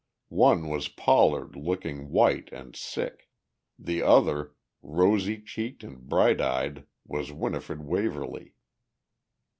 One 0.29 0.67
was 0.67 0.87
Pollard 0.87 1.55
looking 1.55 2.09
white 2.09 2.49
and 2.51 2.75
sick; 2.75 3.29
the 3.77 4.01
other, 4.01 4.55
rosy 4.81 5.39
cheeked 5.39 5.83
and 5.83 5.99
bright 5.99 6.41
eyed, 6.41 6.87
was 7.05 7.31
Winifred 7.31 7.83
Waverly. 7.83 8.55